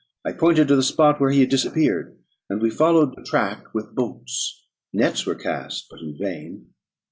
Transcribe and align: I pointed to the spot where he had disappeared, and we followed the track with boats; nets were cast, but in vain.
I 0.25 0.31
pointed 0.31 0.67
to 0.69 0.75
the 0.75 0.81
spot 0.81 1.21
where 1.21 1.29
he 1.29 1.41
had 1.41 1.49
disappeared, 1.49 2.17
and 2.49 2.59
we 2.59 2.71
followed 2.71 3.15
the 3.15 3.21
track 3.21 3.71
with 3.71 3.93
boats; 3.93 4.65
nets 4.91 5.27
were 5.27 5.35
cast, 5.35 5.89
but 5.91 5.99
in 5.99 6.17
vain. 6.19 6.73